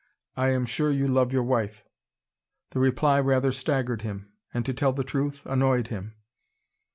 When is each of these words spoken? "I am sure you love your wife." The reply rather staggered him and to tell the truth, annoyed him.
"I 0.35 0.49
am 0.49 0.65
sure 0.65 0.91
you 0.91 1.07
love 1.07 1.31
your 1.31 1.43
wife." 1.43 1.83
The 2.71 2.79
reply 2.79 3.19
rather 3.19 3.51
staggered 3.51 4.01
him 4.01 4.31
and 4.51 4.65
to 4.65 4.73
tell 4.73 4.93
the 4.93 5.03
truth, 5.03 5.45
annoyed 5.45 5.89
him. 5.89 6.15